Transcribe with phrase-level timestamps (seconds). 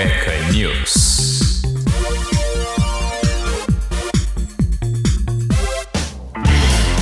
[0.00, 1.60] Cueca News.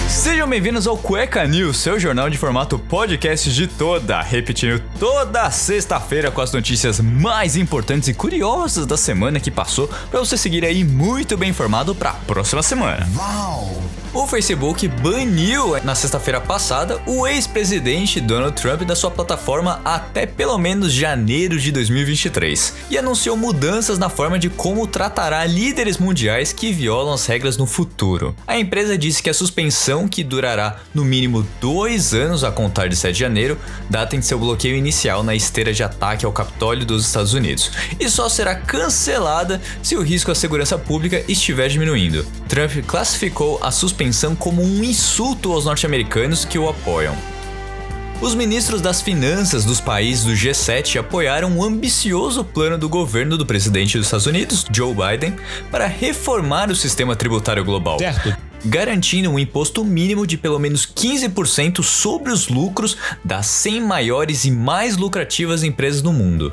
[0.08, 6.32] Sejam bem-vindos ao Cueca News, seu jornal de formato podcast de toda, repetindo toda sexta-feira
[6.32, 10.82] com as notícias mais importantes e curiosas da semana que passou, para você seguir aí
[10.82, 13.08] muito bem informado para a próxima semana.
[13.16, 13.77] Uau!
[14.14, 20.56] O Facebook baniu na sexta-feira passada o ex-presidente Donald Trump da sua plataforma até pelo
[20.56, 26.72] menos janeiro de 2023 e anunciou mudanças na forma de como tratará líderes mundiais que
[26.72, 28.34] violam as regras no futuro.
[28.46, 32.96] A empresa disse que a suspensão, que durará no mínimo dois anos a contar de
[32.96, 33.58] 7 de janeiro,
[33.90, 38.08] data em seu bloqueio inicial na esteira de ataque ao Capitólio dos Estados Unidos, e
[38.08, 42.26] só será cancelada se o risco à segurança pública estiver diminuindo.
[42.48, 47.16] Trump classificou a suspensão suspensão como um insulto aos norte-americanos que o apoiam.
[48.20, 53.44] Os ministros das finanças dos países do G7 apoiaram um ambicioso plano do governo do
[53.44, 55.34] presidente dos Estados Unidos, Joe Biden,
[55.70, 57.98] para reformar o sistema tributário global.
[57.98, 58.36] Certo.
[58.64, 64.50] Garantindo um imposto mínimo de pelo menos 15% sobre os lucros das 100 maiores e
[64.50, 66.52] mais lucrativas empresas do mundo.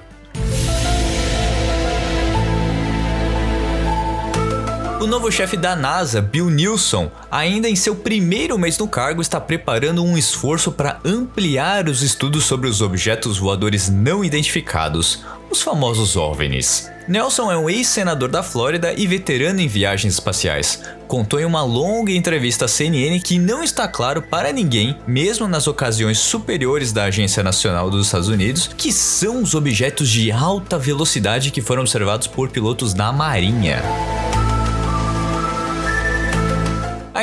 [5.05, 9.39] O novo chefe da NASA, Bill Nilsson, ainda em seu primeiro mês no cargo, está
[9.39, 16.15] preparando um esforço para ampliar os estudos sobre os objetos voadores não identificados, os famosos
[16.15, 16.89] OVNIs.
[17.07, 20.81] Nelson é um ex-senador da Flórida e veterano em viagens espaciais.
[21.07, 25.67] Contou em uma longa entrevista à CNN que não está claro para ninguém, mesmo nas
[25.67, 31.51] ocasiões superiores da Agência Nacional dos Estados Unidos, que são os objetos de alta velocidade
[31.51, 33.83] que foram observados por pilotos da Marinha.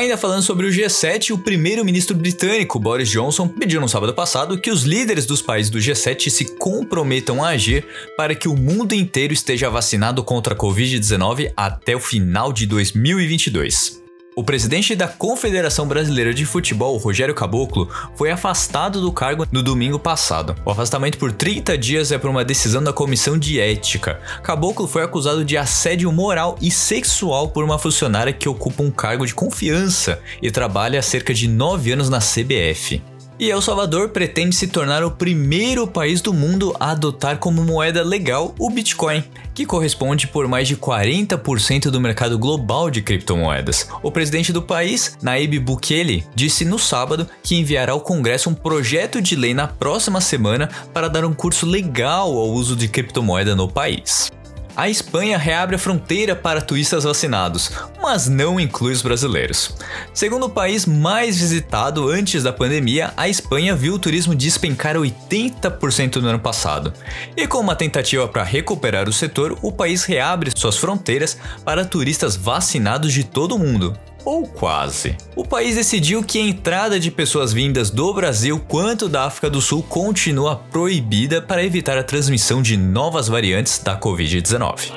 [0.02, 4.68] Ainda falando sobre o G7, o primeiro-ministro britânico Boris Johnson pediu no sábado passado que
[4.68, 7.86] os líderes dos países do G7 se comprometam a agir
[8.16, 14.01] para que o mundo inteiro esteja vacinado contra a Covid-19 até o final de 2022.
[14.34, 19.98] O presidente da Confederação Brasileira de Futebol, Rogério Caboclo, foi afastado do cargo no domingo
[19.98, 20.56] passado.
[20.64, 24.20] O afastamento por 30 dias é por uma decisão da Comissão de Ética.
[24.42, 29.26] Caboclo foi acusado de assédio moral e sexual por uma funcionária que ocupa um cargo
[29.26, 33.02] de confiança e trabalha há cerca de 9 anos na CBF.
[33.42, 38.00] E El Salvador pretende se tornar o primeiro país do mundo a adotar como moeda
[38.04, 43.88] legal o Bitcoin, que corresponde por mais de 40% do mercado global de criptomoedas.
[44.00, 49.20] O presidente do país, Naib Bukele, disse no sábado que enviará ao Congresso um projeto
[49.20, 53.66] de lei na próxima semana para dar um curso legal ao uso de criptomoeda no
[53.66, 54.30] país.
[54.74, 59.76] A Espanha reabre a fronteira para turistas vacinados, mas não inclui os brasileiros.
[60.14, 66.16] Segundo o país mais visitado antes da pandemia, a Espanha viu o turismo despencar 80%
[66.16, 66.92] no ano passado.
[67.36, 72.34] E com uma tentativa para recuperar o setor, o país reabre suas fronteiras para turistas
[72.34, 73.94] vacinados de todo o mundo,
[74.24, 75.16] ou quase.
[75.34, 79.60] O país decidiu que a entrada de pessoas vindas do Brasil quanto da África do
[79.60, 84.92] Sul continua proibida para evitar a transmissão de novas variantes da Covid-19.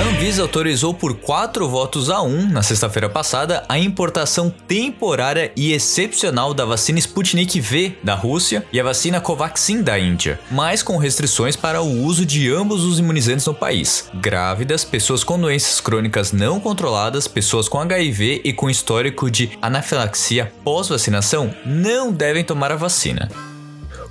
[0.00, 5.74] A Anvisa autorizou por 4 votos a 1 na sexta-feira passada a importação temporária e
[5.74, 10.96] excepcional da vacina Sputnik V da Rússia e a vacina Covaxin da Índia, mas com
[10.96, 14.08] restrições para o uso de ambos os imunizantes no país.
[14.14, 20.50] Grávidas, pessoas com doenças crônicas não controladas, pessoas com HIV e com histórico de anafilaxia
[20.64, 23.28] pós-vacinação não devem tomar a vacina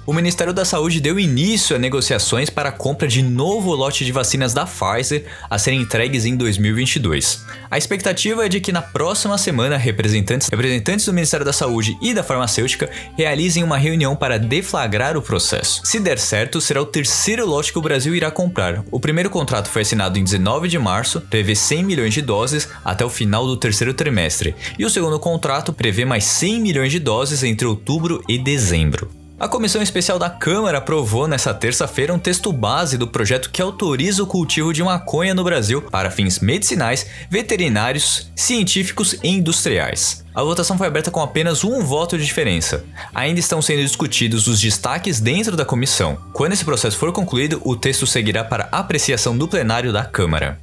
[0.09, 4.11] o Ministério da Saúde deu início a negociações para a compra de novo lote de
[4.11, 7.45] vacinas da Pfizer a serem entregues em 2022.
[7.69, 12.11] A expectativa é de que na próxima semana representantes, representantes do Ministério da Saúde e
[12.11, 15.81] da farmacêutica realizem uma reunião para deflagrar o processo.
[15.85, 18.83] Se der certo, será o terceiro lote que o Brasil irá comprar.
[18.89, 23.05] O primeiro contrato foi assinado em 19 de março, prevê 100 milhões de doses até
[23.05, 27.43] o final do terceiro trimestre, e o segundo contrato prevê mais 100 milhões de doses
[27.43, 29.18] entre outubro e dezembro.
[29.39, 34.21] A Comissão Especial da Câmara aprovou nesta terça-feira um texto base do projeto que autoriza
[34.21, 40.25] o cultivo de maconha no Brasil para fins medicinais, veterinários, científicos e industriais.
[40.35, 42.83] A votação foi aberta com apenas um voto de diferença.
[43.15, 46.17] Ainda estão sendo discutidos os destaques dentro da comissão.
[46.33, 50.59] Quando esse processo for concluído, o texto seguirá para apreciação do plenário da Câmara.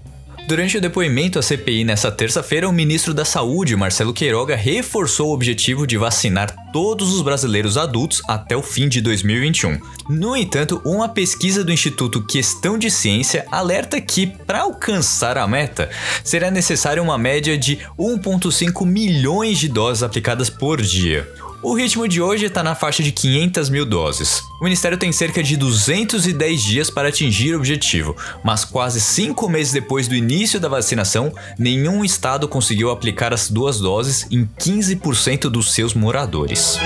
[0.46, 5.34] Durante o depoimento à CPI nesta terça-feira, o ministro da Saúde, Marcelo Queiroga, reforçou o
[5.34, 9.80] objetivo de vacinar todos os brasileiros adultos até o fim de 2021.
[10.08, 15.90] No entanto, uma pesquisa do Instituto Questão de Ciência alerta que, para alcançar a meta,
[16.22, 21.28] será necessária uma média de 1,5 milhões de doses aplicadas por dia.
[21.62, 24.42] O ritmo de hoje está na faixa de 500 mil doses.
[24.60, 29.72] O Ministério tem cerca de 210 dias para atingir o objetivo, mas quase cinco meses
[29.72, 35.72] depois do início da vacinação, nenhum estado conseguiu aplicar as duas doses em 15% dos
[35.72, 36.78] seus moradores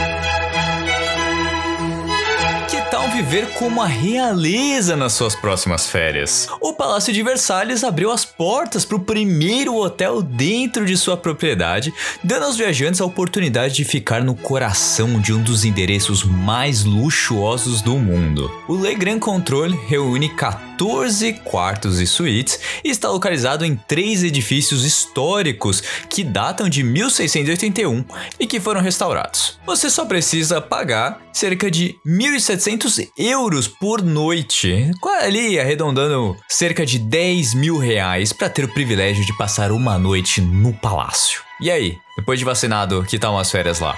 [3.11, 6.49] viver como a realeza nas suas próximas férias.
[6.61, 11.93] O Palácio de Versalhes abriu as portas para o primeiro hotel dentro de sua propriedade,
[12.23, 17.83] dando aos viajantes a oportunidade de ficar no coração de um dos endereços mais luxuosos
[17.83, 18.51] do mundo.
[18.69, 20.70] O Le Grand Contrôle reúne 14
[21.45, 28.05] quartos e suítes e está localizado em três edifícios históricos que datam de 1681
[28.39, 29.59] e que foram restaurados.
[29.67, 34.91] Você só precisa pagar cerca de 1.700 euros por noite,
[35.21, 40.41] ali arredondando cerca de 10 mil reais para ter o privilégio de passar uma noite
[40.41, 41.43] no palácio.
[41.61, 43.97] E aí, depois de vacinado, que tal umas férias lá?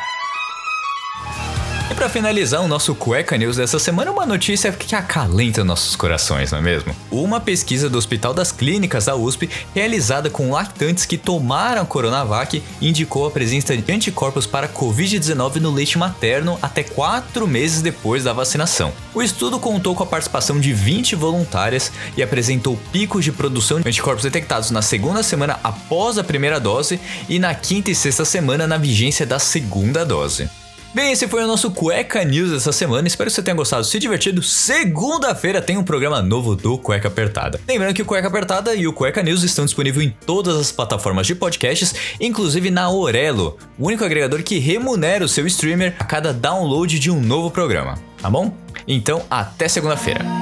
[1.93, 6.51] E para finalizar o nosso Cueca News dessa semana, uma notícia que acalenta nossos corações,
[6.51, 6.97] não é mesmo?
[7.11, 13.27] Uma pesquisa do Hospital das Clínicas da USP, realizada com lactantes que tomaram Coronavac, indicou
[13.27, 18.91] a presença de anticorpos para Covid-19 no leite materno até 4 meses depois da vacinação.
[19.13, 23.87] O estudo contou com a participação de 20 voluntárias e apresentou picos de produção de
[23.87, 26.99] anticorpos detectados na segunda semana após a primeira dose
[27.29, 30.49] e na quinta e sexta semana na vigência da segunda dose.
[30.95, 33.09] Bem, esse foi o nosso Cueca News dessa semana.
[33.09, 34.43] Espero que você tenha gostado, se divertido.
[34.43, 37.59] Segunda-feira tem um programa novo do Cueca Apertada.
[37.67, 41.27] Lembrando que o Cueca Apertada e o Cueca News estão disponíveis em todas as plataformas
[41.27, 46.31] de podcasts, inclusive na Orelo, o único agregador que remunera o seu streamer a cada
[46.31, 47.99] download de um novo programa.
[48.21, 48.55] Tá bom?
[48.87, 50.42] Então, até segunda-feira.